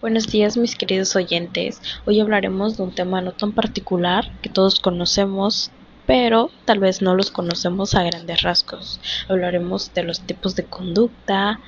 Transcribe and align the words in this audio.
Buenos 0.00 0.28
días 0.28 0.56
mis 0.56 0.76
queridos 0.76 1.14
oyentes. 1.14 1.82
Hoy 2.06 2.20
hablaremos 2.20 2.78
de 2.78 2.84
un 2.84 2.94
tema 2.94 3.20
no 3.20 3.32
tan 3.32 3.52
particular 3.52 4.32
que 4.40 4.48
todos 4.48 4.80
conocemos, 4.80 5.70
pero 6.06 6.50
tal 6.64 6.78
vez 6.78 7.02
no 7.02 7.14
los 7.14 7.30
conocemos 7.30 7.94
a 7.94 8.02
grandes 8.02 8.40
rasgos. 8.40 8.98
Hablaremos 9.28 9.92
de 9.92 10.04
los 10.04 10.22
tipos 10.22 10.56
de 10.56 10.64
conducta, 10.64 11.60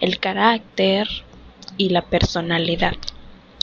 el 0.00 0.18
carácter 0.18 1.08
y 1.78 1.88
la 1.88 2.02
personalidad. 2.02 2.96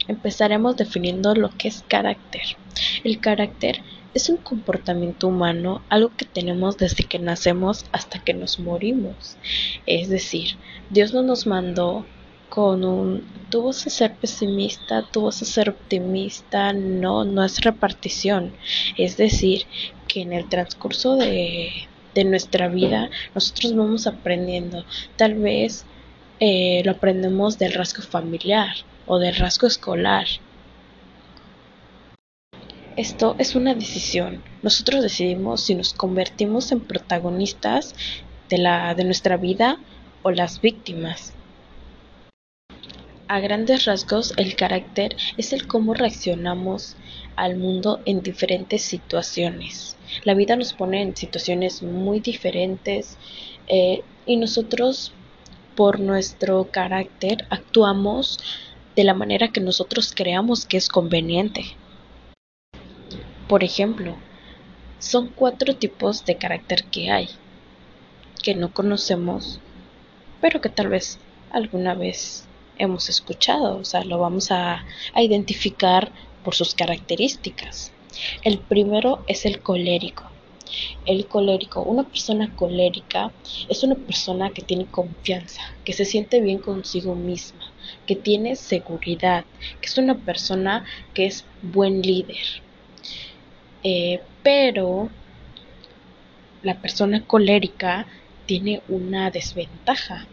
Empezaremos 0.08 0.76
definiendo 0.76 1.36
lo 1.36 1.52
que 1.56 1.68
es 1.68 1.84
carácter. 1.88 2.58
El 3.04 3.20
carácter 3.20 3.84
es 4.16 4.30
un 4.30 4.38
comportamiento 4.38 5.28
humano, 5.28 5.84
algo 5.90 6.12
que 6.18 6.26
tenemos 6.26 6.78
desde 6.78 7.04
que 7.04 7.20
nacemos 7.20 7.86
hasta 7.92 8.18
que 8.18 8.34
nos 8.34 8.58
morimos. 8.58 9.38
Es 9.86 10.10
decir, 10.10 10.58
Dios 10.90 11.14
no 11.14 11.22
nos 11.22 11.46
mandó 11.46 12.08
con 12.56 12.86
un 12.86 13.22
tú 13.50 13.64
vas 13.64 13.86
a 13.86 13.90
ser 13.90 14.16
pesimista, 14.16 15.04
tú 15.12 15.24
vas 15.24 15.42
a 15.42 15.46
ser 15.46 15.70
optimista, 15.70 16.72
no, 16.72 17.26
no 17.26 17.44
es 17.44 17.60
repartición. 17.60 18.54
Es 18.98 19.18
decir, 19.18 19.64
que 20.08 20.22
en 20.22 20.32
el 20.32 20.48
transcurso 20.48 21.18
de, 21.18 21.70
de 22.14 22.24
nuestra 22.24 22.70
vida 22.70 23.10
nosotros 23.36 23.76
vamos 23.76 24.08
aprendiendo. 24.08 24.86
Tal 25.18 25.34
vez 25.36 25.86
eh, 26.40 26.82
lo 26.86 26.92
aprendemos 26.92 27.60
del 27.60 27.74
rasgo 27.74 28.04
familiar 28.04 28.74
o 29.06 29.20
del 29.20 29.36
rasgo 29.36 29.68
escolar. 29.68 30.26
Esto 32.96 33.36
es 33.38 33.56
una 33.56 33.76
decisión. 33.76 34.42
Nosotros 34.64 35.04
decidimos 35.04 35.60
si 35.60 35.76
nos 35.76 35.94
convertimos 35.94 36.72
en 36.72 36.80
protagonistas 36.80 37.94
de, 38.50 38.60
la, 38.60 38.96
de 38.96 39.04
nuestra 39.04 39.36
vida 39.36 39.78
o 40.24 40.32
las 40.32 40.62
víctimas. 40.62 41.35
A 43.28 43.40
grandes 43.40 43.86
rasgos, 43.86 44.36
el 44.38 44.56
carácter 44.56 45.16
es 45.36 45.52
el 45.52 45.66
cómo 45.66 45.96
reaccionamos 45.96 46.96
al 47.36 47.58
mundo 47.58 48.00
en 48.06 48.22
diferentes 48.22 48.84
situaciones. 48.84 49.98
La 50.26 50.36
vida 50.36 50.56
nos 50.56 50.74
pone 50.74 51.02
en 51.02 51.16
situaciones 51.16 51.82
muy 51.82 52.20
diferentes 52.20 53.18
eh, 53.68 54.04
y 54.28 54.38
nosotros, 54.38 55.12
por 55.76 56.00
nuestro 56.00 56.70
carácter, 56.70 57.48
actuamos 57.50 58.38
de 58.96 59.04
la 59.04 59.16
manera 59.16 59.48
que 59.48 59.60
nosotros 59.60 60.14
creamos 60.16 60.68
que 60.68 60.78
es 60.78 60.88
conveniente. 60.88 61.64
Por 63.48 63.64
ejemplo, 63.64 64.18
son 65.00 65.30
cuatro 65.30 65.76
tipos 65.76 66.26
de 66.26 66.38
carácter 66.38 66.84
que 66.92 67.10
hay, 67.10 67.30
que 68.44 68.54
no 68.54 68.72
conocemos, 68.72 69.60
pero 70.42 70.62
que 70.62 70.70
tal 70.70 70.90
vez 70.90 71.18
alguna 71.50 71.96
vez 71.96 72.48
hemos 72.78 73.10
escuchado, 73.10 73.78
o 73.78 73.86
sea, 73.86 74.04
lo 74.04 74.20
vamos 74.20 74.52
a, 74.52 74.86
identificar 75.16 76.12
por 76.44 76.56
sus 76.56 76.76
características. 76.76 77.92
El 78.44 78.60
primero 78.60 79.24
es 79.28 79.46
el 79.46 79.62
colérico. 79.62 80.24
El 81.06 81.28
colérico, 81.28 81.82
una 81.82 82.04
persona 82.04 82.54
colérica 82.56 83.32
es 83.70 83.84
una 83.84 83.96
persona 83.96 84.50
que 84.50 84.62
tiene 84.62 84.86
confianza, 84.86 85.62
que 85.84 85.94
se 85.94 86.06
siente 86.06 86.42
bien 86.42 86.60
consigo 86.60 87.16
misma, 87.16 87.72
que 88.06 88.16
tiene 88.16 88.56
seguridad, 88.56 89.46
que 89.80 89.88
es 89.88 89.98
una 89.98 90.16
persona 90.16 90.86
que 91.14 91.28
es 91.28 91.46
buen 91.62 92.02
líder. 92.02 92.62
Eh, 93.84 94.22
pero 94.44 95.10
la 96.64 96.82
persona 96.82 97.26
colérica 97.26 98.08
tiene 98.46 98.82
una 98.88 99.30
desventaja 99.32 100.28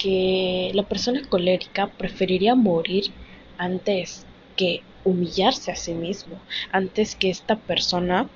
que 0.00 0.70
la 0.72 0.82
persona 0.84 1.20
colérica 1.28 1.86
preferiría 1.86 2.54
morir 2.54 3.12
antes 3.58 4.24
que 4.56 4.82
humillarse 5.04 5.70
a 5.70 5.76
sí 5.76 5.92
mismo, 5.92 6.40
antes 6.72 7.14
que 7.14 7.28
esta 7.28 7.56
persona 7.56 8.28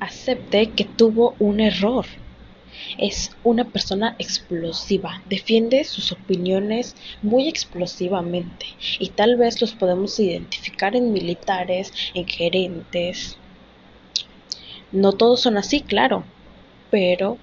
acepte 0.00 0.70
que 0.70 0.84
tuvo 0.84 1.36
un 1.38 1.60
error. 1.60 2.06
Es 2.98 3.30
una 3.44 3.64
persona 3.64 4.16
explosiva, 4.18 5.22
defiende 5.28 5.84
sus 5.84 6.12
opiniones 6.12 6.94
muy 7.22 7.48
explosivamente 7.48 8.66
y 8.98 9.10
tal 9.10 9.36
vez 9.36 9.60
los 9.60 9.72
podemos 9.72 10.18
identificar 10.18 10.96
en 10.96 11.12
militares, 11.12 11.92
en 12.12 12.26
gerentes. 12.26 13.38
No 14.92 15.12
todos 15.12 15.40
son 15.40 15.56
así, 15.56 15.80
claro, 15.80 16.24
pero 16.90 17.38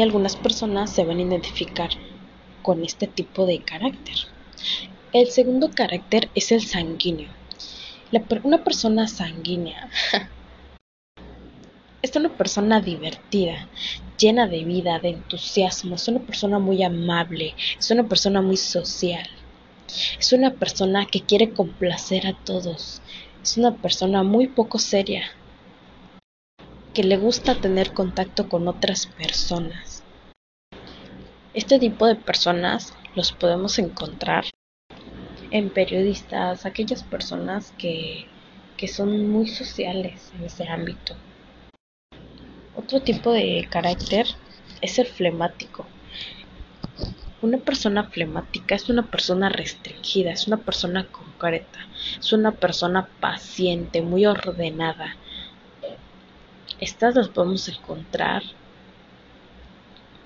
algunas 0.00 0.36
personas 0.36 0.90
se 0.90 1.04
van 1.04 1.18
a 1.18 1.22
identificar 1.22 1.90
con 2.62 2.84
este 2.84 3.06
tipo 3.06 3.46
de 3.46 3.62
carácter. 3.62 4.16
El 5.12 5.28
segundo 5.28 5.70
carácter 5.70 6.28
es 6.34 6.52
el 6.52 6.60
sanguíneo. 6.60 7.30
una 8.44 8.62
persona 8.62 9.08
sanguínea 9.08 9.88
es 12.02 12.14
una 12.14 12.28
persona 12.28 12.80
divertida, 12.80 13.68
llena 14.18 14.46
de 14.46 14.64
vida, 14.64 14.98
de 14.98 15.10
entusiasmo, 15.10 15.96
es 15.96 16.06
una 16.08 16.20
persona 16.20 16.58
muy 16.58 16.82
amable, 16.82 17.54
es 17.78 17.90
una 17.90 18.06
persona 18.06 18.42
muy 18.42 18.56
social, 18.56 19.26
es 20.18 20.32
una 20.32 20.52
persona 20.52 21.06
que 21.06 21.22
quiere 21.22 21.52
complacer 21.52 22.26
a 22.26 22.34
todos, 22.44 23.00
es 23.42 23.56
una 23.56 23.74
persona 23.74 24.22
muy 24.22 24.46
poco 24.46 24.78
seria, 24.78 25.24
que 26.98 27.04
le 27.04 27.16
gusta 27.16 27.54
tener 27.54 27.94
contacto 27.94 28.48
con 28.48 28.66
otras 28.66 29.06
personas. 29.06 30.02
Este 31.54 31.78
tipo 31.78 32.06
de 32.06 32.16
personas 32.16 32.92
los 33.14 33.30
podemos 33.30 33.78
encontrar 33.78 34.46
en 35.52 35.70
periodistas, 35.70 36.66
aquellas 36.66 37.04
personas 37.04 37.72
que, 37.78 38.26
que 38.76 38.88
son 38.88 39.30
muy 39.30 39.46
sociales 39.46 40.32
en 40.36 40.46
ese 40.46 40.66
ámbito. 40.66 41.14
Otro 42.74 43.00
tipo 43.00 43.30
de 43.30 43.68
carácter 43.70 44.26
es 44.82 44.98
el 44.98 45.06
flemático. 45.06 45.86
Una 47.42 47.58
persona 47.58 48.10
flemática 48.10 48.74
es 48.74 48.88
una 48.88 49.08
persona 49.08 49.48
restringida, 49.48 50.32
es 50.32 50.48
una 50.48 50.56
persona 50.56 51.06
concreta, 51.06 51.78
es 52.18 52.32
una 52.32 52.50
persona 52.50 53.08
paciente, 53.20 54.02
muy 54.02 54.26
ordenada, 54.26 55.14
estas 56.80 57.14
las 57.14 57.28
podemos 57.28 57.68
encontrar, 57.68 58.42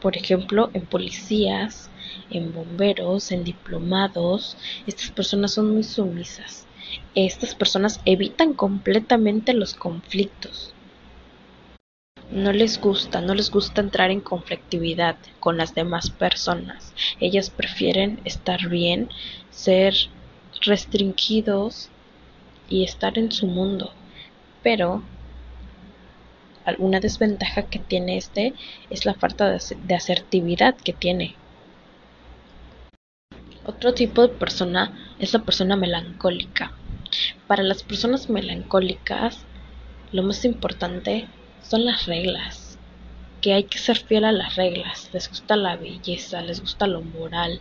por 0.00 0.16
ejemplo, 0.16 0.70
en 0.74 0.84
policías, 0.84 1.88
en 2.30 2.52
bomberos, 2.52 3.30
en 3.30 3.44
diplomados. 3.44 4.56
Estas 4.86 5.10
personas 5.10 5.52
son 5.52 5.72
muy 5.72 5.84
sumisas. 5.84 6.66
Estas 7.14 7.54
personas 7.54 8.00
evitan 8.04 8.54
completamente 8.54 9.54
los 9.54 9.74
conflictos. 9.74 10.74
No 12.30 12.52
les 12.52 12.80
gusta, 12.80 13.20
no 13.20 13.34
les 13.34 13.50
gusta 13.50 13.80
entrar 13.80 14.10
en 14.10 14.20
conflictividad 14.20 15.16
con 15.38 15.58
las 15.58 15.74
demás 15.74 16.10
personas. 16.10 16.94
Ellas 17.20 17.50
prefieren 17.50 18.20
estar 18.24 18.68
bien, 18.68 19.10
ser 19.50 19.94
restringidos 20.62 21.90
y 22.68 22.84
estar 22.84 23.18
en 23.18 23.30
su 23.30 23.46
mundo. 23.46 23.92
Pero 24.62 25.02
alguna 26.64 27.00
desventaja 27.00 27.62
que 27.62 27.78
tiene 27.78 28.16
este 28.16 28.54
es 28.90 29.04
la 29.04 29.14
falta 29.14 29.50
de 29.50 29.94
asertividad 29.94 30.76
que 30.76 30.92
tiene. 30.92 31.34
Otro 33.64 33.94
tipo 33.94 34.22
de 34.22 34.34
persona 34.34 35.14
es 35.20 35.32
la 35.32 35.40
persona 35.40 35.76
melancólica. 35.76 36.72
Para 37.46 37.62
las 37.62 37.82
personas 37.82 38.28
melancólicas, 38.28 39.44
lo 40.10 40.22
más 40.22 40.44
importante 40.44 41.28
son 41.62 41.84
las 41.84 42.06
reglas, 42.06 42.71
que 43.42 43.52
hay 43.52 43.64
que 43.64 43.78
ser 43.78 43.98
fiel 43.98 44.24
a 44.24 44.32
las 44.32 44.56
reglas. 44.56 45.10
Les 45.12 45.28
gusta 45.28 45.56
la 45.56 45.76
belleza, 45.76 46.40
les 46.40 46.60
gusta 46.60 46.86
lo 46.86 47.02
moral, 47.02 47.60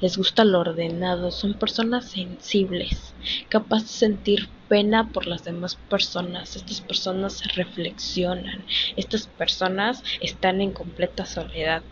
les 0.00 0.18
gusta 0.18 0.44
lo 0.44 0.60
ordenado, 0.60 1.30
son 1.30 1.54
personas 1.54 2.10
sensibles, 2.10 3.14
capaces 3.48 3.92
de 3.92 3.96
sentir 3.96 4.48
pena 4.68 5.08
por 5.08 5.26
las 5.26 5.44
demás 5.44 5.76
personas. 5.88 6.56
Estas 6.56 6.80
personas 6.80 7.54
reflexionan, 7.54 8.64
estas 8.96 9.28
personas 9.28 10.02
están 10.20 10.60
en 10.60 10.72
completa 10.72 11.24
soledad. 11.24 11.82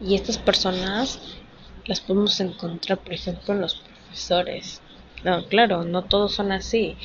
Y 0.00 0.14
estas 0.14 0.38
personas 0.38 1.20
las 1.84 2.00
podemos 2.00 2.40
encontrar, 2.40 2.98
por 2.98 3.12
ejemplo, 3.12 3.54
en 3.54 3.60
los 3.60 3.74
profesores. 3.76 4.80
No, 5.24 5.44
claro, 5.46 5.84
no 5.84 6.02
todos 6.02 6.34
son 6.34 6.50
así. 6.50 6.96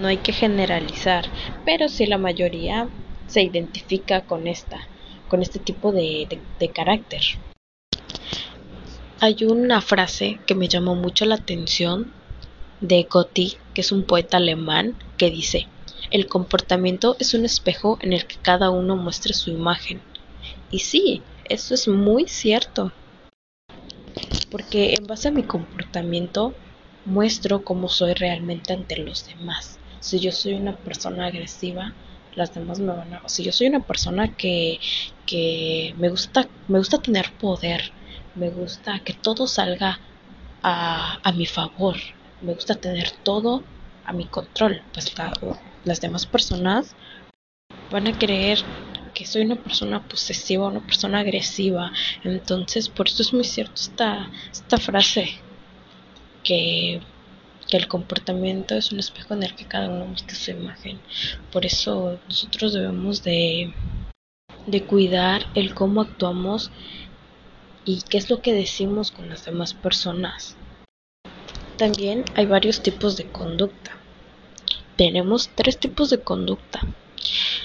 No 0.00 0.08
hay 0.08 0.18
que 0.18 0.32
generalizar, 0.32 1.26
pero 1.64 1.88
sí 1.88 2.06
la 2.06 2.18
mayoría 2.18 2.88
se 3.26 3.42
identifica 3.42 4.22
con 4.22 4.46
esta 4.46 4.86
con 5.28 5.42
este 5.42 5.58
tipo 5.58 5.92
de, 5.92 6.40
carácter. 6.72 7.22
Hay 9.20 9.44
una 9.44 9.80
frase 9.80 10.38
que 10.46 10.54
me 10.54 10.68
llamó 10.68 10.94
mucho 10.94 11.24
la 11.24 11.36
atención 11.36 12.12
de 12.80 13.06
Goethe, 13.10 13.56
que 13.74 13.80
es 13.80 13.92
un 13.92 14.04
poeta 14.04 14.36
alemán, 14.36 14.96
que 15.16 15.30
dice, 15.30 15.66
el 16.10 16.26
comportamiento 16.26 17.16
es 17.18 17.34
un 17.34 17.44
espejo 17.44 17.98
en 18.02 18.12
el 18.12 18.26
que 18.26 18.36
cada 18.36 18.70
uno 18.70 18.96
muestra 18.96 19.32
su 19.32 19.50
imagen. 19.50 20.00
Y 20.70 20.80
sí, 20.80 21.22
eso 21.48 21.74
es 21.74 21.88
muy 21.88 22.28
cierto. 22.28 22.92
Porque 24.50 24.94
en 24.94 25.06
base 25.06 25.28
a 25.28 25.32
mi 25.32 25.42
comportamiento 25.42 26.54
muestro 27.04 27.64
cómo 27.64 27.88
soy 27.88 28.14
realmente 28.14 28.72
ante 28.72 28.96
los 28.98 29.26
demás. 29.26 29.78
Si 30.00 30.20
yo 30.20 30.32
soy 30.32 30.54
una 30.54 30.76
persona 30.76 31.26
agresiva, 31.26 31.92
las 32.34 32.54
demás 32.54 32.78
me 32.80 32.92
van 32.92 33.14
a... 33.14 33.28
Si 33.28 33.42
yo 33.42 33.52
soy 33.52 33.68
una 33.68 33.80
persona 33.80 34.34
que, 34.36 34.78
que 35.26 35.94
me, 35.98 36.08
gusta, 36.08 36.48
me 36.68 36.78
gusta 36.78 36.98
tener 36.98 37.32
poder, 37.32 37.92
me 38.34 38.50
gusta 38.50 39.00
que 39.00 39.14
todo 39.14 39.46
salga 39.46 39.98
a, 40.62 41.18
a 41.22 41.32
mi 41.32 41.46
favor, 41.46 41.96
me 42.42 42.54
gusta 42.54 42.74
tener 42.74 43.10
todo 43.10 43.62
a 44.04 44.12
mi 44.12 44.26
control, 44.26 44.82
pues 44.92 45.12
las 45.84 46.00
demás 46.00 46.26
personas 46.26 46.94
van 47.90 48.06
a 48.06 48.18
creer 48.18 48.58
que 49.14 49.24
soy 49.24 49.42
una 49.42 49.56
persona 49.56 50.06
posesiva, 50.06 50.68
una 50.68 50.80
persona 50.80 51.20
agresiva. 51.20 51.90
Entonces, 52.22 52.88
por 52.88 53.08
eso 53.08 53.22
es 53.22 53.32
muy 53.32 53.44
cierto 53.44 53.74
esta, 53.76 54.30
esta 54.52 54.76
frase 54.76 55.40
que 56.44 57.00
que 57.68 57.76
el 57.76 57.88
comportamiento 57.88 58.74
es 58.74 58.92
un 58.92 59.00
espejo 59.00 59.34
en 59.34 59.42
el 59.42 59.54
que 59.54 59.66
cada 59.66 59.88
uno 59.88 60.06
muestra 60.06 60.36
su 60.36 60.50
imagen. 60.52 61.00
Por 61.52 61.66
eso 61.66 62.18
nosotros 62.28 62.72
debemos 62.72 63.22
de, 63.22 63.72
de 64.66 64.82
cuidar 64.84 65.46
el 65.54 65.74
cómo 65.74 66.00
actuamos 66.00 66.70
y 67.84 68.02
qué 68.02 68.18
es 68.18 68.30
lo 68.30 68.40
que 68.40 68.52
decimos 68.52 69.10
con 69.10 69.28
las 69.28 69.44
demás 69.44 69.74
personas. 69.74 70.56
También 71.76 72.24
hay 72.34 72.46
varios 72.46 72.82
tipos 72.82 73.16
de 73.16 73.26
conducta. 73.26 73.92
Tenemos 74.96 75.50
tres 75.54 75.78
tipos 75.78 76.10
de 76.10 76.20
conducta. 76.20 76.80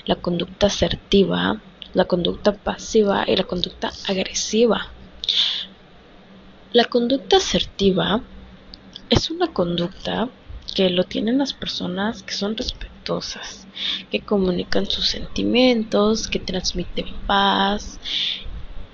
La 0.06 0.16
conducta 0.16 0.68
asertiva, 0.68 1.62
la 1.94 2.06
conducta 2.06 2.54
pasiva 2.54 3.24
y 3.28 3.36
la 3.36 3.44
conducta 3.44 3.92
agresiva. 4.08 4.88
La 6.74 6.86
conducta 6.86 7.38
asertiva 7.38 8.22
es 9.12 9.30
una 9.30 9.48
conducta 9.48 10.30
que 10.74 10.90
lo 10.90 11.04
tienen 11.04 11.38
las 11.38 11.54
personas 11.54 12.24
que 12.24 12.34
son 12.34 12.56
respetuosas, 12.56 13.68
que 14.10 14.22
comunican 14.22 14.86
sus 14.86 15.10
sentimientos, 15.10 16.30
que 16.30 16.40
transmiten 16.40 17.08
paz, 17.28 18.00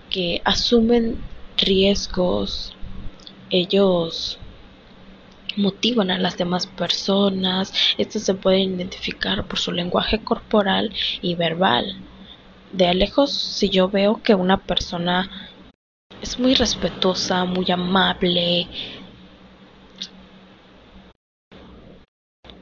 que 0.09 0.41
asumen 0.43 1.21
riesgos, 1.57 2.73
ellos 3.51 4.39
motivan 5.55 6.09
a 6.09 6.17
las 6.17 6.35
demás 6.35 6.65
personas, 6.65 7.71
estos 7.99 8.23
se 8.23 8.33
pueden 8.33 8.75
identificar 8.75 9.47
por 9.47 9.59
su 9.59 9.71
lenguaje 9.71 10.23
corporal 10.23 10.91
y 11.21 11.35
verbal. 11.35 11.95
De 12.71 12.91
lejos, 12.95 13.31
si 13.31 13.69
yo 13.69 13.87
veo 13.87 14.21
que 14.23 14.33
una 14.33 14.57
persona 14.57 15.29
es 16.21 16.39
muy 16.39 16.55
respetuosa, 16.55 17.45
muy 17.45 17.69
amable, 17.71 18.67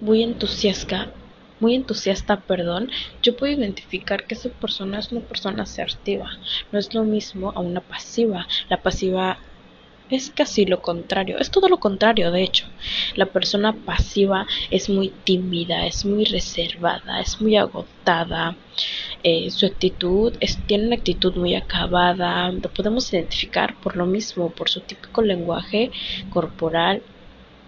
muy 0.02 0.24
entusiasta, 0.24 1.12
muy 1.60 1.76
entusiasta, 1.76 2.42
perdón, 2.42 2.90
yo 3.22 3.36
puedo 3.36 3.54
identificar 3.54 4.26
que 4.28 4.36
esa 4.36 4.50
persona 4.50 5.00
es 5.00 5.12
una 5.12 5.22
persona 5.22 5.64
asertiva. 5.64 6.30
No 6.72 6.80
es 6.80 6.94
lo 6.94 7.04
mismo 7.04 7.52
a 7.56 7.60
una 7.60 7.82
pasiva. 7.82 8.48
La 8.70 8.82
pasiva 8.82 9.38
es 10.10 10.30
casi 10.30 10.66
lo 10.66 10.82
contrario, 10.82 11.40
es 11.40 11.50
todo 11.50 11.68
lo 11.70 11.78
contrario, 11.78 12.32
de 12.32 12.44
hecho. 12.44 12.66
La 13.16 13.26
persona 13.26 13.74
pasiva 13.74 14.46
es 14.70 14.90
muy 14.90 15.10
tímida, 15.24 15.88
es 15.88 16.06
muy 16.06 16.26
reservada, 16.26 17.22
es 17.22 17.42
muy 17.42 17.56
agotada. 17.56 18.56
Eh, 19.24 19.50
su 19.50 19.66
actitud 19.66 20.34
es, 20.40 20.58
tiene 20.68 20.88
una 20.88 20.96
actitud 20.98 21.36
muy 21.36 21.56
acabada. 21.56 22.52
Lo 22.52 22.70
podemos 22.70 23.12
identificar 23.14 23.76
por 23.82 23.96
lo 23.96 24.06
mismo, 24.06 24.50
por 24.52 24.70
su 24.70 24.82
típico 24.82 25.22
lenguaje 25.22 25.92
corporal 26.30 27.02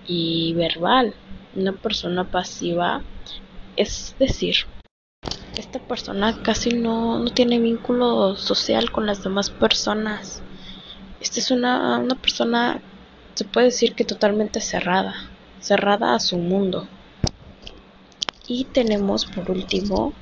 y 0.07 0.53
verbal 0.53 1.15
una 1.57 1.73
persona 1.73 2.23
pasiva, 2.29 3.01
es 3.75 4.15
decir, 4.19 4.55
esta 5.57 5.79
persona 5.79 6.41
casi 6.43 6.69
no, 6.69 7.19
no 7.19 7.31
tiene 7.31 7.59
vínculo 7.59 8.35
social 8.35 8.91
con 8.91 9.05
las 9.05 9.23
demás 9.23 9.49
personas. 9.49 10.41
Esta 11.19 11.39
es 11.39 11.51
una, 11.51 11.97
una 11.97 12.15
persona, 12.15 12.79
se 13.33 13.43
puede 13.43 13.67
decir 13.67 13.95
que 13.95 14.05
totalmente 14.05 14.61
cerrada, 14.61 15.15
cerrada 15.59 16.13
a 16.13 16.19
su 16.19 16.37
mundo. 16.37 16.87
Y 18.47 18.65
tenemos 18.65 19.25
por 19.25 19.51
último 19.51 20.13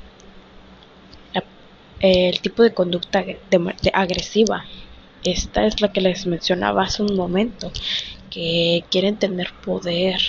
el 2.00 2.40
tipo 2.40 2.64
de 2.64 2.74
conducta 2.74 3.24
agresiva. 3.94 4.66
Esta 5.24 5.66
es 5.66 5.82
la 5.82 5.92
que 5.92 6.02
les 6.02 6.28
mencionaba 6.28 6.84
hace 6.84 7.02
un 7.02 7.16
momento, 7.16 7.72
que 8.30 8.84
quieren 8.92 9.18
tener 9.18 9.52
poder, 9.66 10.20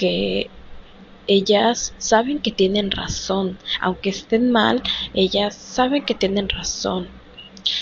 que 0.00 0.48
ellas 1.26 1.92
saben 1.98 2.38
que 2.38 2.52
tienen 2.52 2.90
razón, 2.90 3.58
aunque 3.82 4.08
estén 4.08 4.50
mal, 4.50 4.82
ellas 5.12 5.54
saben 5.54 6.06
que 6.06 6.14
tienen 6.14 6.48
razón. 6.48 7.06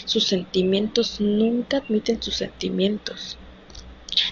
Sus 0.05 0.25
sentimientos 0.25 1.21
nunca 1.21 1.77
admiten 1.77 2.21
sus 2.21 2.35
sentimientos. 2.35 3.39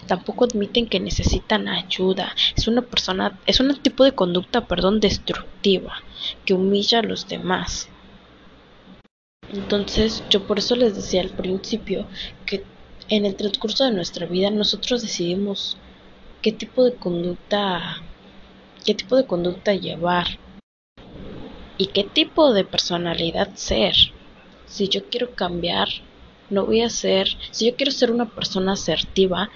Tampoco 0.09 0.47
admiten 0.47 0.88
que 0.88 0.99
necesitan 0.99 1.69
ayuda. 1.69 2.35
Es 2.56 2.67
una 2.67 2.83
persona, 2.83 3.38
es 3.47 3.61
un 3.61 3.73
tipo 3.81 4.03
de 4.03 4.17
conducta, 4.17 4.67
perdón, 4.67 4.99
destructiva, 4.99 6.03
que 6.44 6.55
humilla 6.55 6.99
a 6.99 7.03
los 7.03 7.29
demás. 7.29 7.89
Entonces, 9.53 10.25
yo 10.29 10.44
por 10.44 10.59
eso 10.59 10.75
les 10.75 10.97
decía 10.97 11.21
al 11.21 11.31
principio 11.31 12.09
que 12.47 12.65
en 13.09 13.25
el 13.25 13.37
transcurso 13.37 13.85
de 13.85 13.93
nuestra 13.93 14.27
vida 14.27 14.50
nosotros 14.50 15.03
decidimos 15.03 15.79
qué 16.46 16.52
tipo 16.52 16.84
de 16.84 16.94
conducta 16.94 17.96
qué 18.84 18.94
tipo 18.94 19.16
de 19.16 19.26
conducta 19.26 19.75
llevar 19.75 20.38
y 21.76 21.87
qué 21.87 22.04
tipo 22.04 22.52
de 22.52 22.62
personalidad 22.62 23.52
ser. 23.56 23.96
Si 24.66 24.88
yo 24.88 25.06
quiero 25.10 25.32
cambiar, 25.32 25.88
no 26.48 26.64
voy 26.64 26.82
a 26.82 26.88
ser, 26.88 27.26
si 27.50 27.66
yo 27.66 27.75
quiero 27.75 27.90
ser 27.90 28.12
una 28.12 28.26
persona 28.26 28.75
asertiva, 28.75 29.50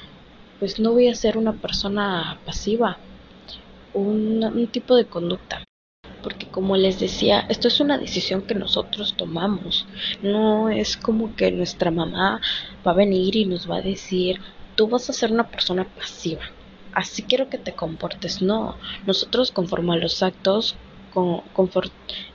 pues 0.59 0.81
no 0.81 0.91
voy 0.91 1.07
a 1.07 1.15
ser 1.15 1.39
una 1.39 1.53
persona 1.53 2.41
pasiva, 2.45 2.99
un, 3.95 4.43
un 4.43 4.67
tipo 4.67 4.97
de 4.97 5.05
conducta. 5.05 5.63
Porque 6.25 6.49
como 6.49 6.77
les 6.77 6.99
decía, 6.99 7.47
esto 7.49 7.69
es 7.69 7.79
una 7.79 7.99
decisión 7.99 8.43
que 8.43 8.57
nosotros 8.57 9.15
tomamos. 9.17 9.87
No 10.23 10.69
es 10.71 10.97
como 10.97 11.37
que 11.37 11.53
nuestra 11.53 11.93
mamá 11.93 12.41
va 12.85 12.91
a 12.91 12.97
venir 12.97 13.37
y 13.37 13.45
nos 13.45 13.71
va 13.71 13.77
a 13.77 13.81
decir, 13.81 14.41
tú 14.75 14.89
vas 14.89 15.09
a 15.09 15.13
ser 15.13 15.31
una 15.31 15.49
persona 15.49 15.85
pasiva 15.85 16.43
así 16.93 17.23
quiero 17.23 17.49
que 17.49 17.59
te 17.59 17.73
comportes. 17.73 18.43
No, 18.43 18.77
nosotros 19.07 19.51
conforme 19.51 19.95
a 19.95 19.97
los 19.97 20.23
actos, 20.23 20.77
con, 21.13 21.43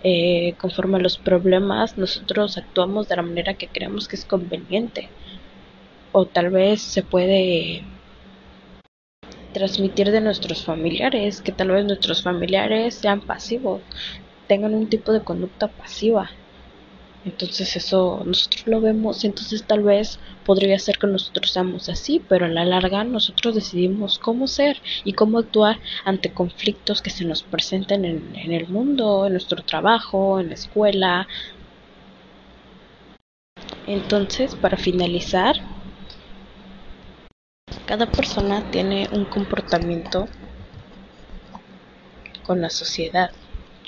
eh, 0.04 0.54
conforme 0.60 0.98
a 0.98 1.02
los 1.02 1.18
problemas, 1.18 1.98
nosotros 1.98 2.58
actuamos 2.58 3.08
de 3.08 3.16
la 3.16 3.22
manera 3.22 3.56
que 3.56 3.68
creemos 3.68 4.08
que 4.08 4.16
es 4.16 4.26
conveniente. 4.26 5.10
O 6.12 6.26
tal 6.26 6.50
vez 6.50 6.82
se 6.82 7.04
puede 7.04 7.84
transmitir 9.54 10.12
de 10.12 10.22
nuestros 10.22 10.64
familiares, 10.64 11.42
que 11.42 11.52
tal 11.54 11.72
vez 11.72 11.86
nuestros 11.86 12.22
familiares 12.24 12.96
sean 12.96 13.22
pasivos, 13.22 13.82
tengan 14.48 14.74
un 14.74 14.88
tipo 14.88 15.14
de 15.14 15.22
conducta 15.22 15.68
pasiva. 15.70 16.30
Entonces 17.26 17.76
eso 17.76 18.22
nosotros 18.24 18.68
lo 18.68 18.82
vemos, 18.82 19.24
entonces 19.24 19.64
tal 19.64 19.82
vez 19.82 20.20
podría 20.46 20.78
ser 20.78 21.00
que 21.00 21.08
nosotros 21.08 21.52
seamos 21.52 21.90
así, 21.90 22.22
pero 22.30 22.46
a 22.46 22.50
la 22.50 22.66
larga 22.66 23.04
nosotros 23.04 23.56
decidimos 23.56 24.20
cómo 24.20 24.48
ser 24.48 24.78
y 25.04 25.14
cómo 25.14 25.40
actuar 25.40 25.80
ante 26.06 26.32
conflictos 26.32 27.02
que 27.02 27.10
se 27.10 27.26
nos 27.26 27.42
presenten 27.42 28.06
en, 28.06 28.36
en 28.36 28.52
el 28.52 28.68
mundo, 28.68 29.26
en 29.26 29.34
nuestro 29.34 29.64
trabajo, 29.64 30.40
en 30.40 30.50
la 30.50 30.54
escuela. 30.54 31.28
Entonces, 33.88 34.54
para 34.54 34.78
finalizar, 34.78 35.56
cada 37.88 38.06
persona 38.06 38.70
tiene 38.70 39.10
un 39.12 39.26
comportamiento 39.26 40.28
con 42.44 42.62
la 42.62 42.70
sociedad. 42.70 43.32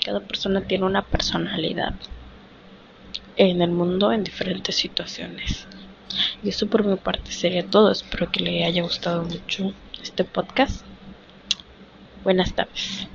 Cada 0.04 0.22
persona 0.22 0.62
tiene 0.62 0.86
una 0.86 1.04
personalidad 1.04 1.94
en 3.38 3.62
el 3.62 3.72
mundo 3.72 4.12
en 4.12 4.24
diferentes 4.24 4.76
situaciones. 4.76 5.68
Y 6.44 6.50
eso 6.50 6.68
por 6.68 6.84
mi 6.84 6.96
parte 6.98 7.32
sería 7.32 7.66
todo. 7.66 7.92
Espero 7.92 8.32
que 8.32 8.42
le 8.42 8.66
haya 8.66 8.82
gustado 8.82 9.24
mucho 9.24 9.74
este 10.02 10.24
podcast. 10.24 10.84
Buenas 12.24 12.54
tardes. 12.54 13.08